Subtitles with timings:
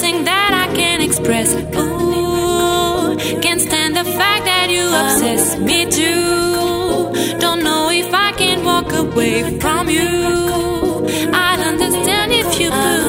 [0.00, 1.54] nothing that I can't express.
[1.54, 7.38] Ooh, can't stand the fact that you obsess me too.
[7.38, 10.08] Don't know if I can walk away from you.
[11.34, 12.99] I'd understand if you could.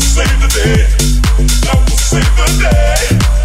[0.00, 0.86] save the day.
[1.66, 3.37] Love will save the day.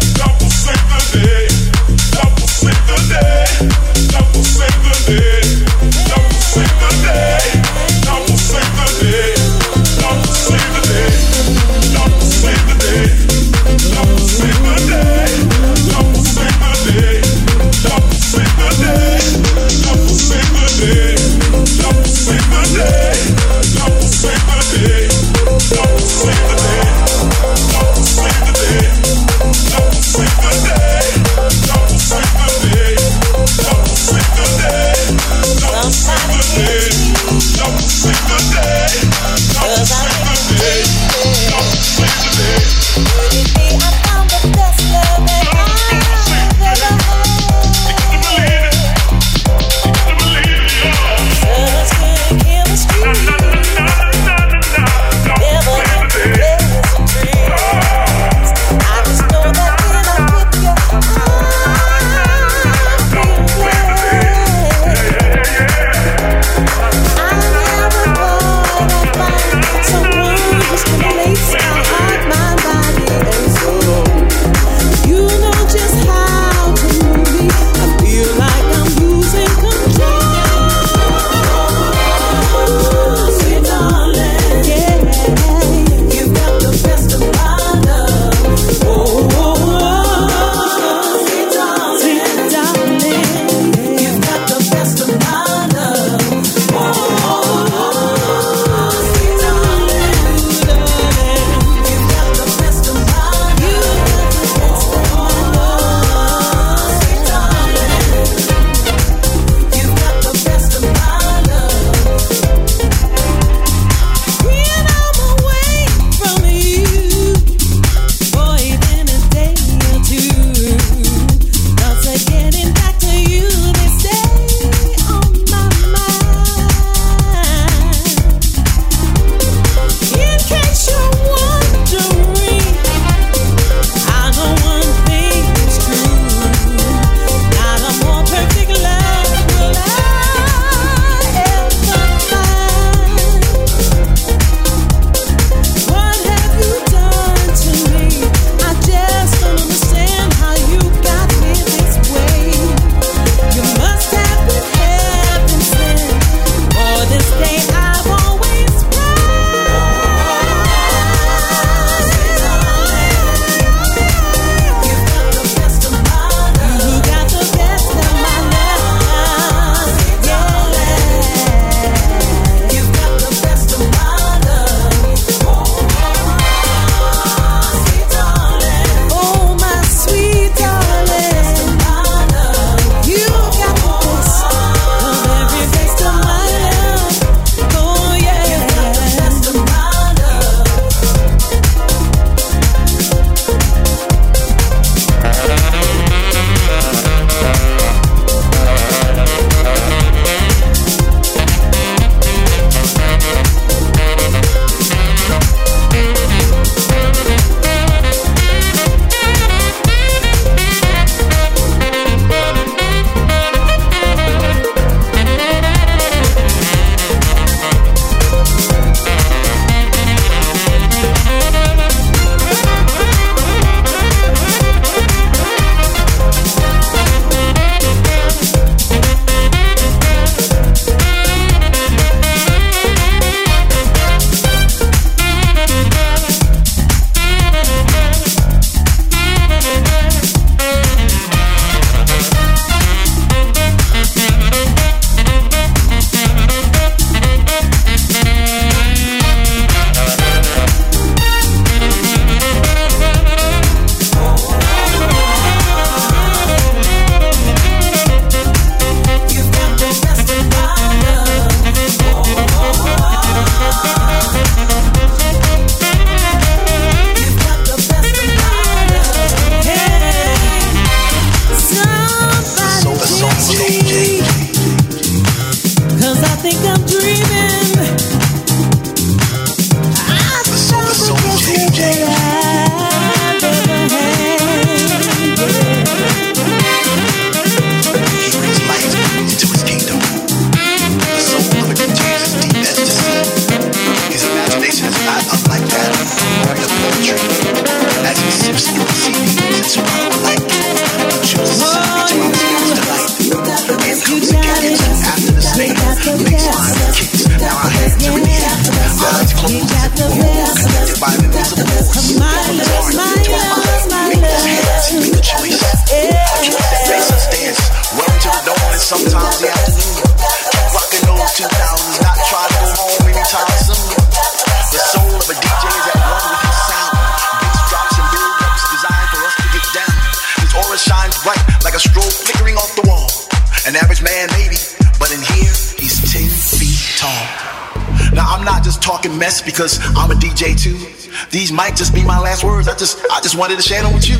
[343.34, 344.16] Just wanted to share them with you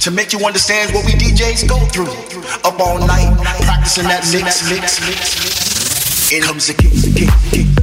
[0.00, 2.12] to make you understand what we DJs go through.
[2.62, 6.32] Up all night practicing that mix, mix, mix.
[6.32, 7.79] In comes the kick, kick, kick.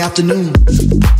[0.00, 1.11] Afternoon.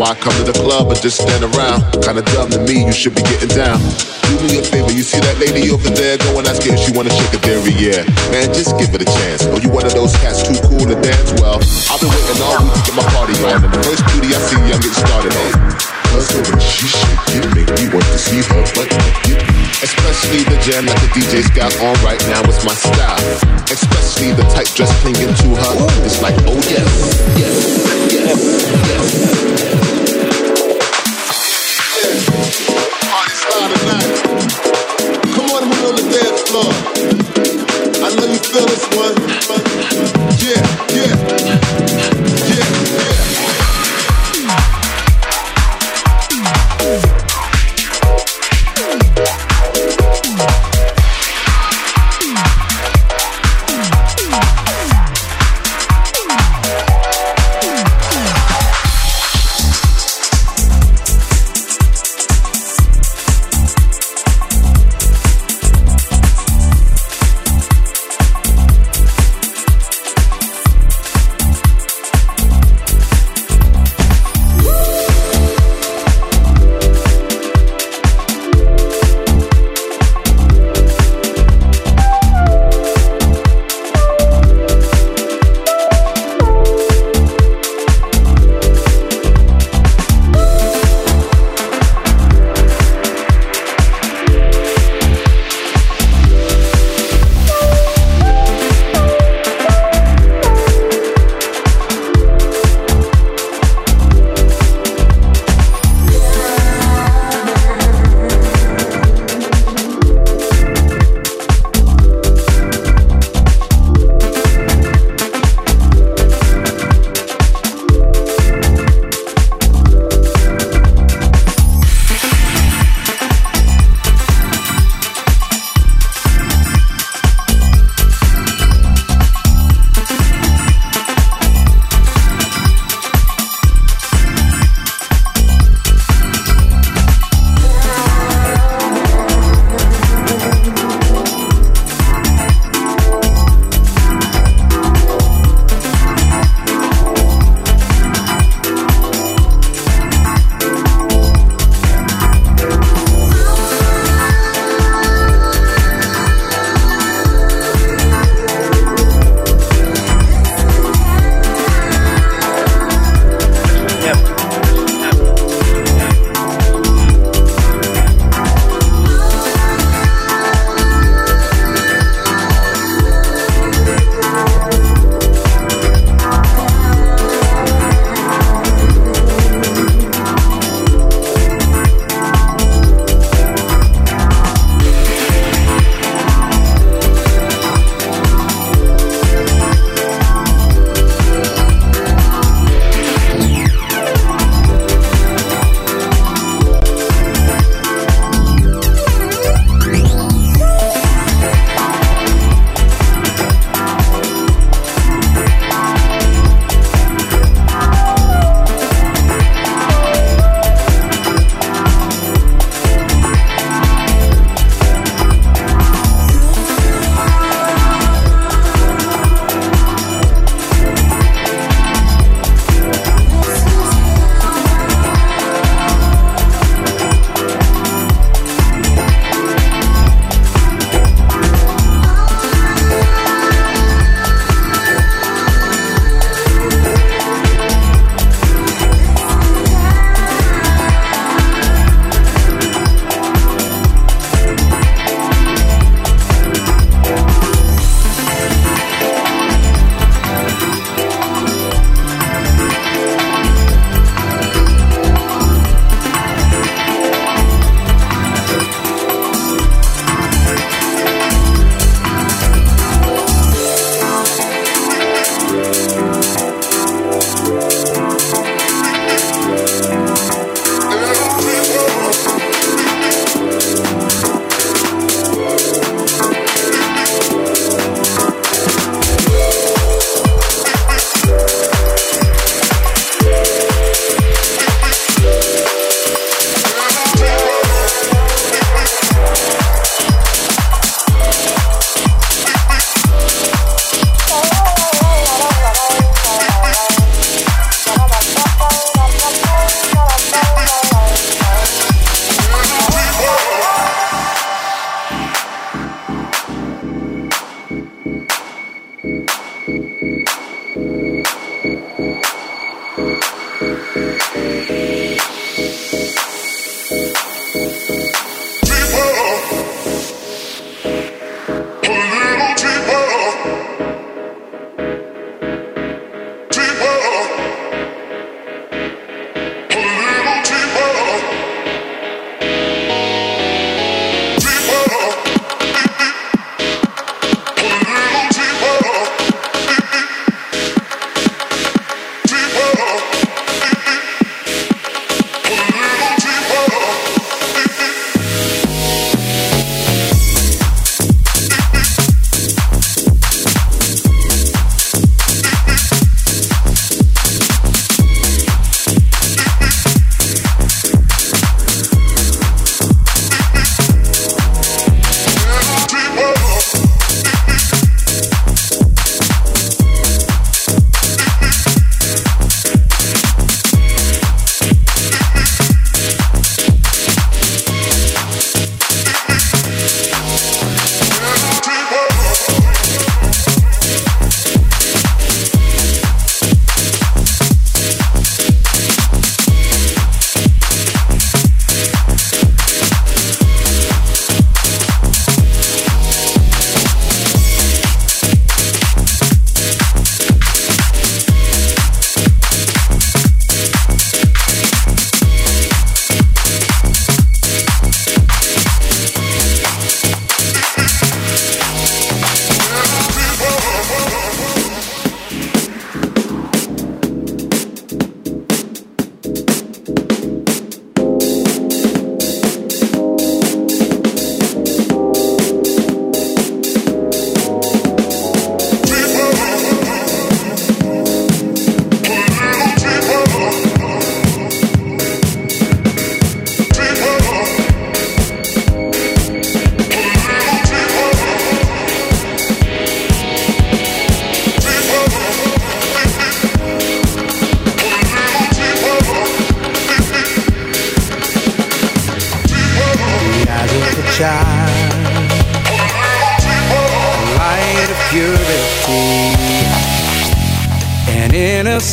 [0.00, 1.84] Why come to the club or just stand around?
[2.00, 3.76] Kinda dumb to me, you should be getting down.
[4.24, 6.16] Do me a favor, you see that lady over there?
[6.24, 8.00] Go and ask her if she wanna shake a dairy, yeah.
[8.32, 9.44] Man, just give it a chance.
[9.52, 11.36] Oh, you one of those cats too cool to dance?
[11.36, 11.60] Well,
[11.92, 14.40] I've been waiting all week to get my party on, and the first beauty I
[14.40, 15.52] see, I'm getting started on.
[16.16, 19.36] Cause way she shake it, make me want to see her butt naked.
[19.84, 23.20] Especially the jam that the DJ's got on right now is my style.
[23.68, 25.72] Especially the tight dress clinging to her.
[26.08, 26.88] It's like, oh yes,
[27.36, 27.52] yes,
[28.16, 28.40] yes,
[28.88, 29.69] yes.
[38.52, 39.59] This one.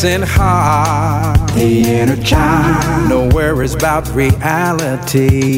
[0.03, 1.55] Innocent heart.
[1.55, 3.09] The inner child.
[3.09, 5.56] No worries about reality.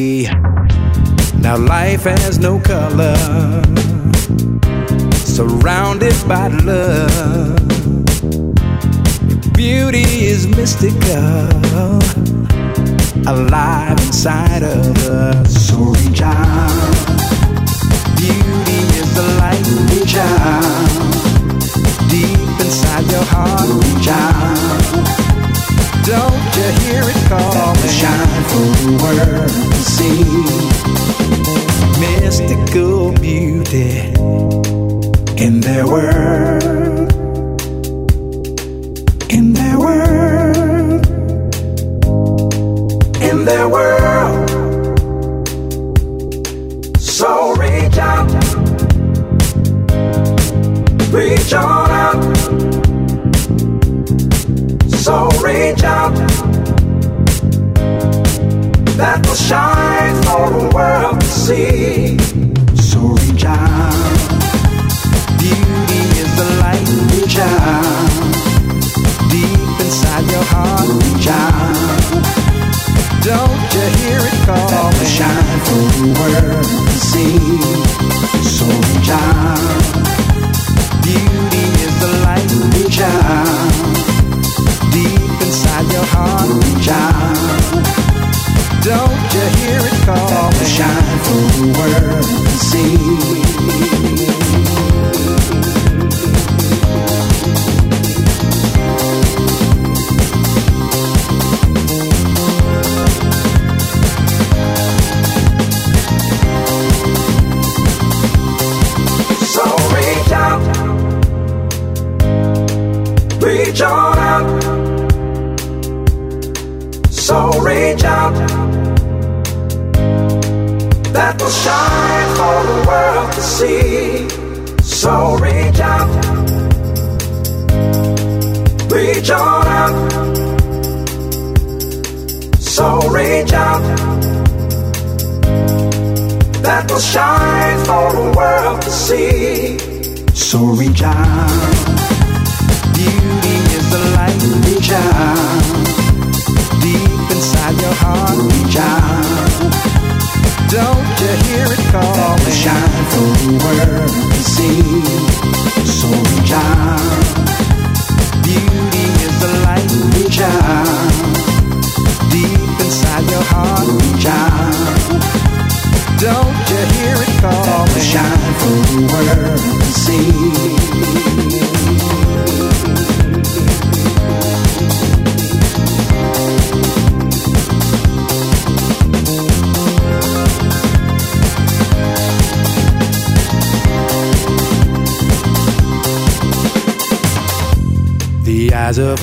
[153.76, 153.99] For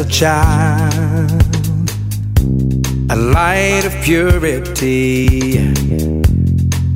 [0.07, 1.31] a child,
[3.09, 5.57] a light of purity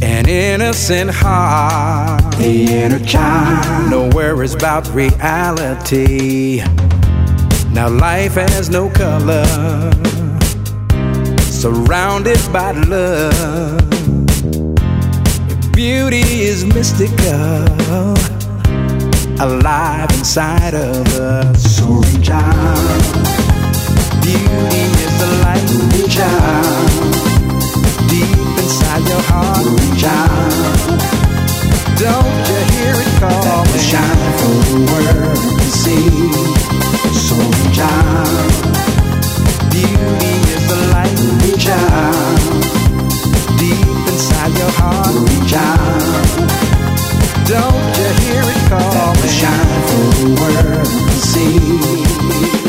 [0.02, 6.62] an innocent heart, the inner child, no worries about reality.
[7.74, 9.46] Now life has no color,
[11.42, 13.90] surrounded by love.
[15.74, 18.16] Beauty is mystical,
[19.40, 21.78] alive inside of us.
[21.78, 22.78] So reach out.
[24.22, 25.70] Beauty is the light.
[25.94, 26.92] Reach out
[28.08, 29.66] deep inside your heart.
[29.82, 30.54] Reach out.
[31.98, 33.82] Don't you hear it calling?
[33.90, 36.06] Shine for the world to see.
[37.26, 38.62] So reach out.
[39.74, 41.18] Beauty is the light.
[41.42, 42.42] Reach out.
[43.58, 45.16] Deep inside your heart.
[45.30, 46.81] Reach out.
[47.52, 49.28] Don't you hear it calling?
[49.28, 52.61] Shine for the world to see.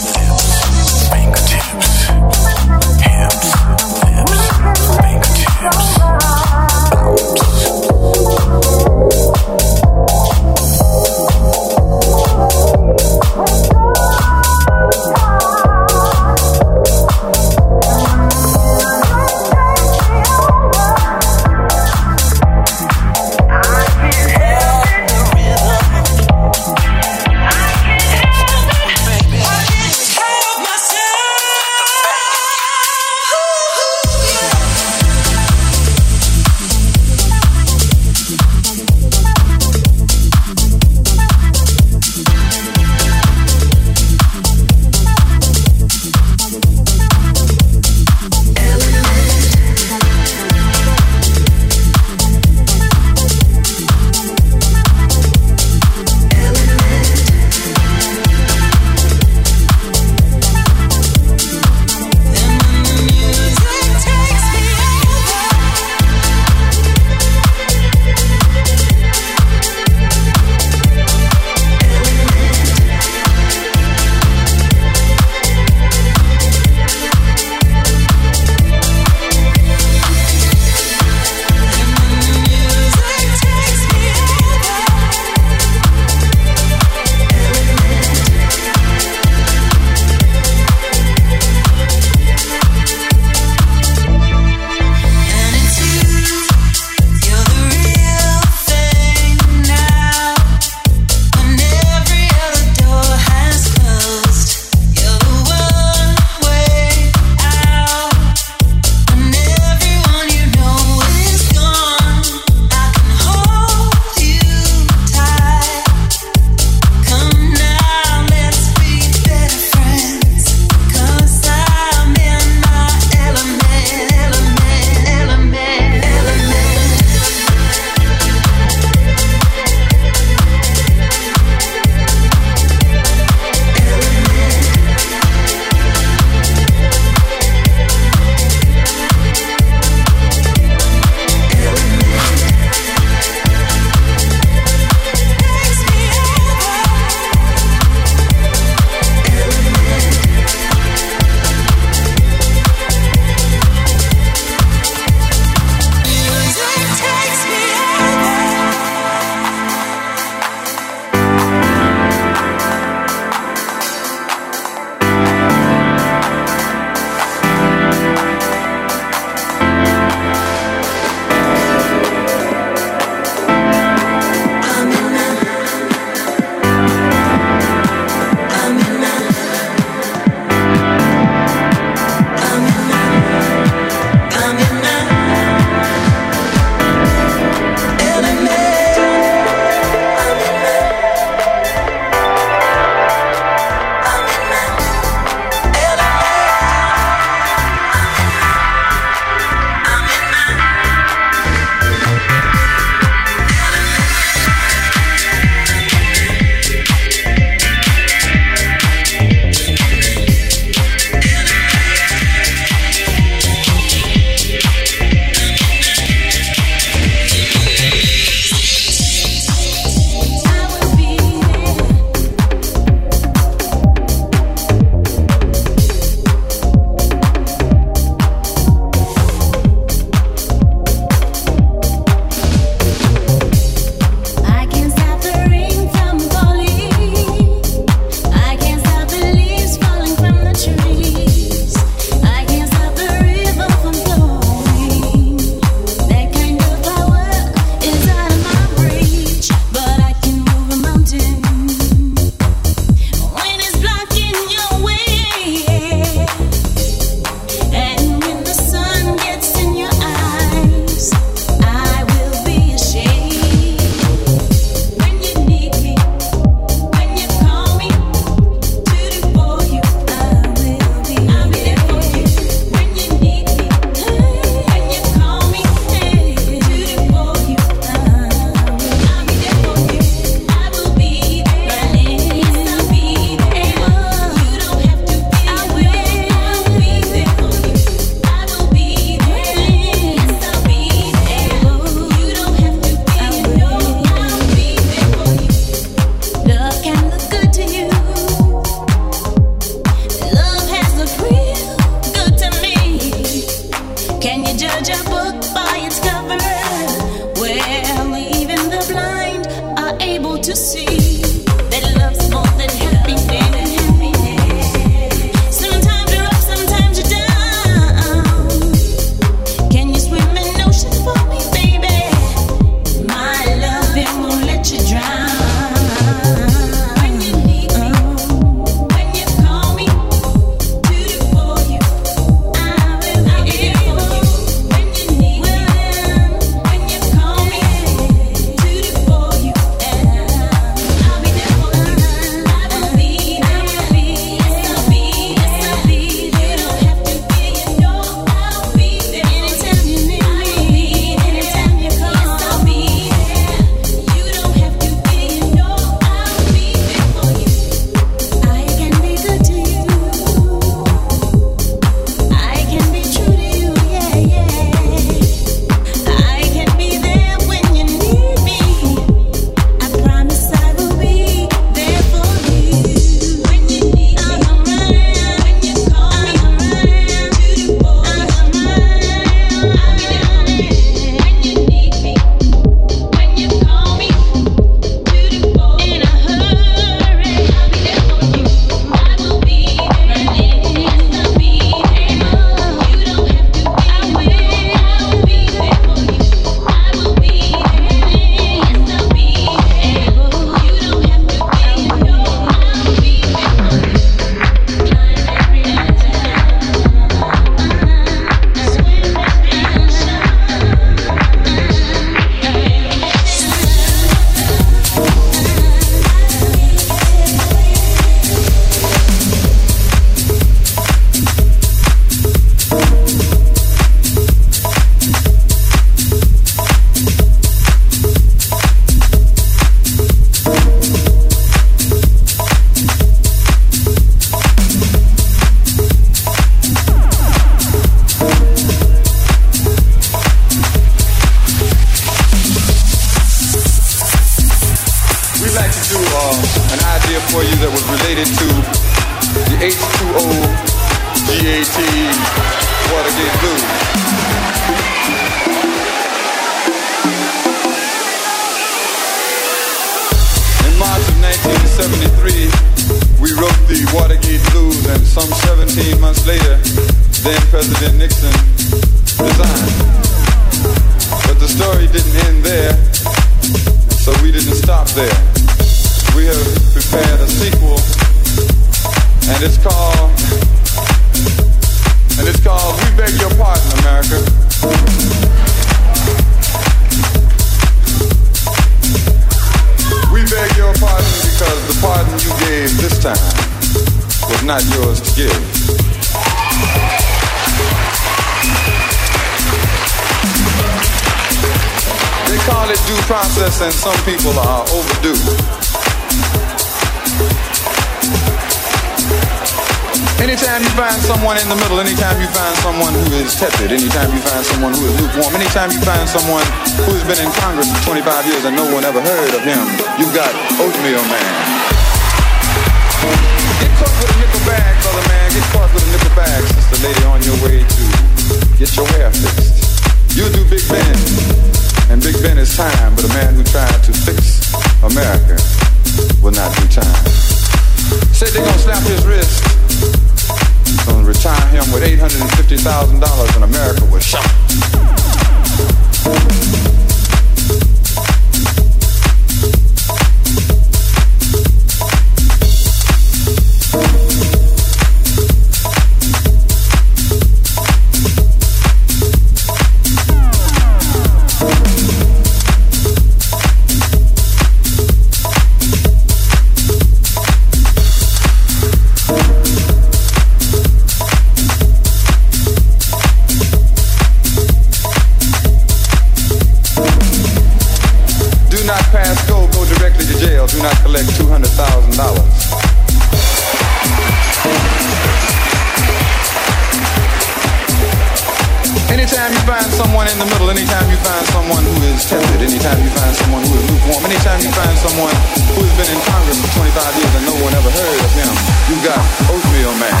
[590.72, 594.40] anytime you find someone who is tepid, anytime you find someone who is lukewarm, anytime
[594.40, 595.12] you find someone
[595.52, 598.32] who has been in Congress for 25 years and no one ever heard of him,
[598.72, 598.96] you've got
[599.28, 600.00] Oatmeal Man.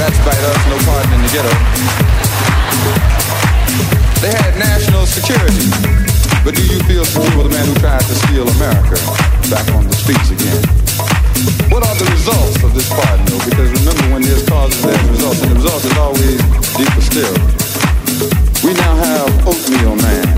[0.00, 1.52] Rats bite us, no pardon in the ghetto.
[4.24, 5.68] They had national security.
[6.40, 8.96] But do you feel secure with a man who tried to steal America
[9.52, 10.64] back on the streets again?
[11.68, 13.44] What are the results of this pardon, though?
[13.44, 16.40] Because remember, when there's causes, there's results, and the results is always
[16.80, 17.67] deeper still.
[18.68, 20.37] We now have Oatmeal Man.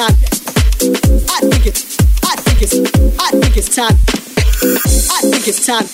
[0.00, 0.10] I
[1.40, 2.74] think it's, I think it's,
[3.18, 3.96] I think it's time.
[5.10, 5.86] I think it's time.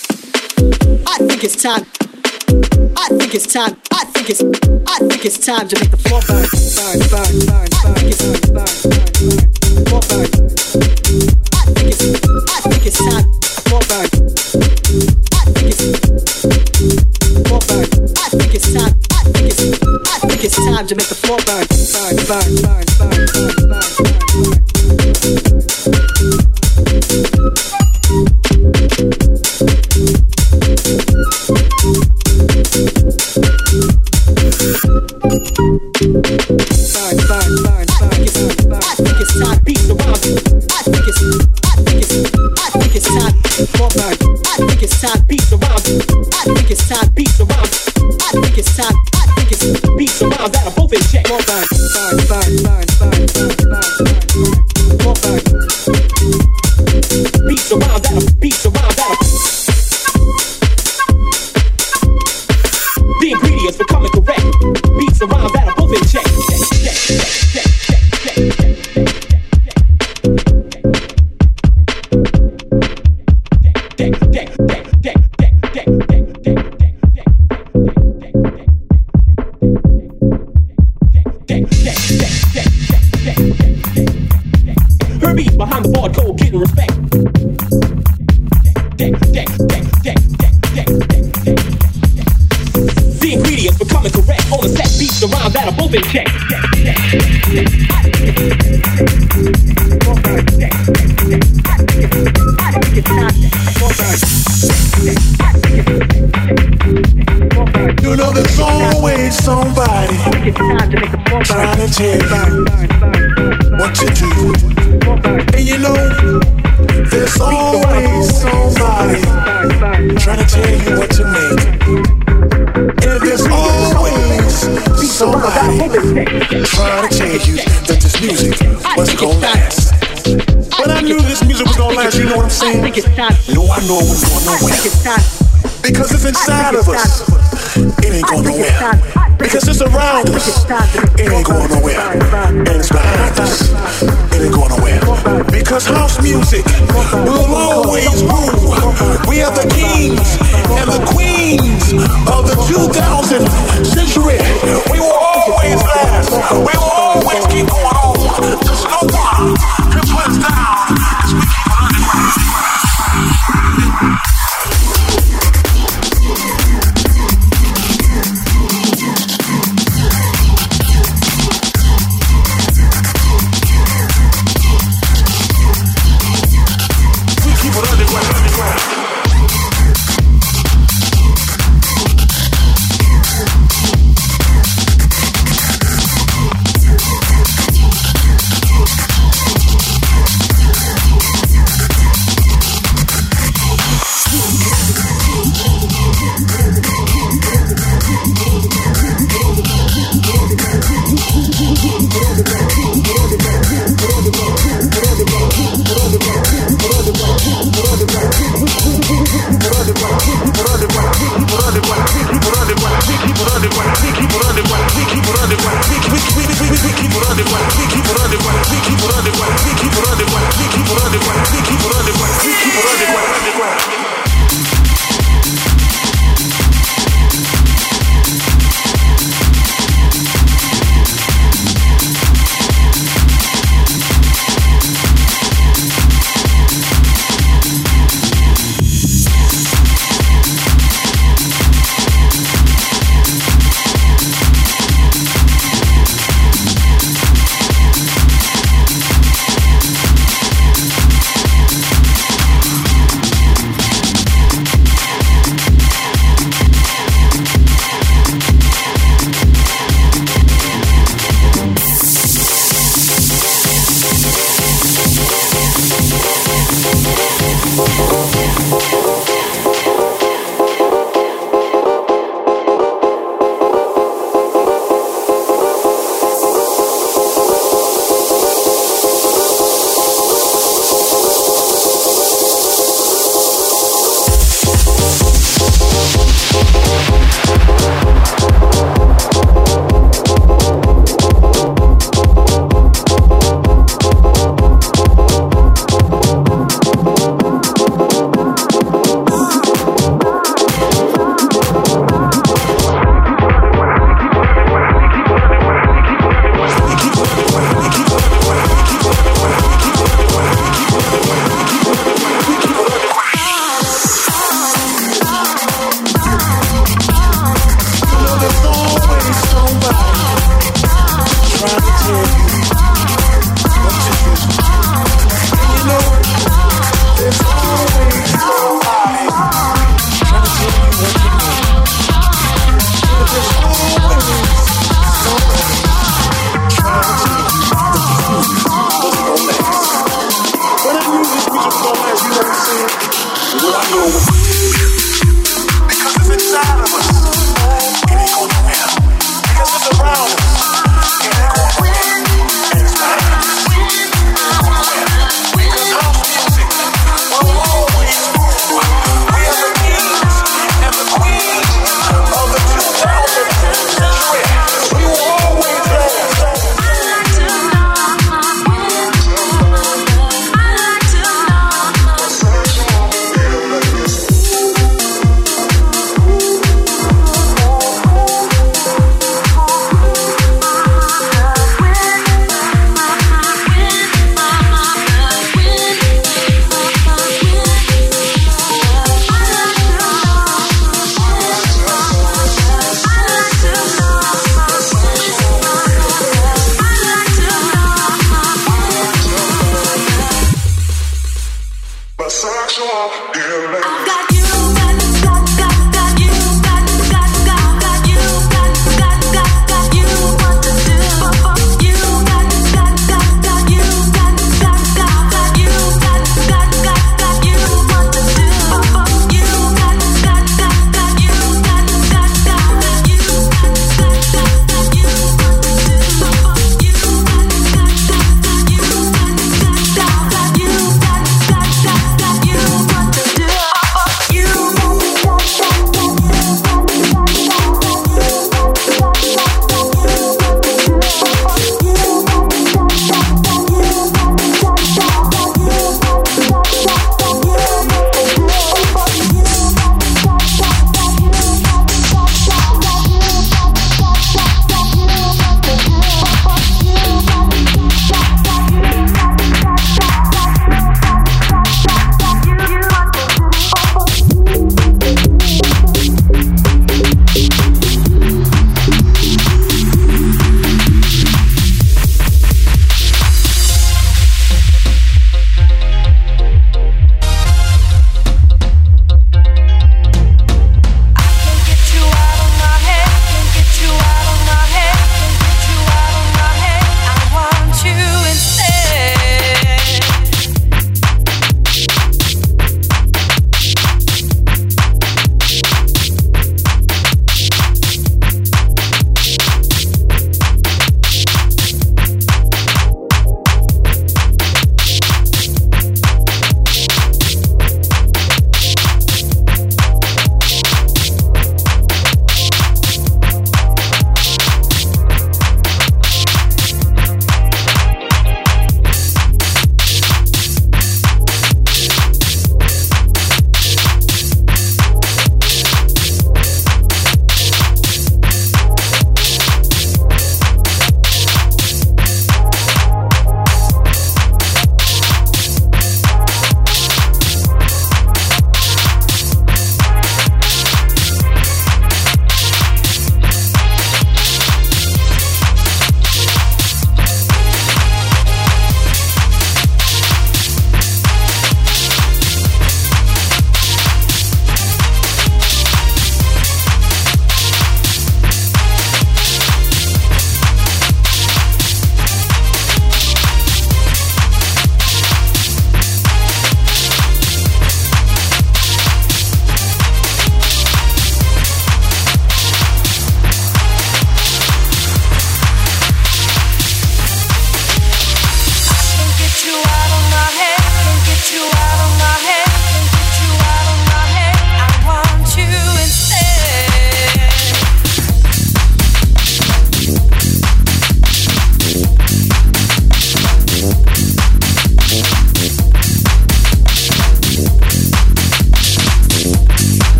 [1.06, 1.86] I think it's time.
[2.98, 3.76] I think it's time.
[3.93, 6.44] I think it's, I think it's time to make the floor burn,
[6.76, 7.97] burn, burn, burn, burn.
[8.05, 9.09] Burn, burn, burn,
[9.89, 10.28] floor burn.
[11.55, 13.24] I think it's, I think it's time.
[13.64, 14.09] Floor burn.
[15.32, 15.81] I think it's,
[17.48, 17.89] floor burn.
[18.20, 18.93] I think it's time.
[19.16, 19.64] I think it's,
[20.12, 23.94] I think it's time to make the floor burn, burn, burn, burn, burn, burn, burn,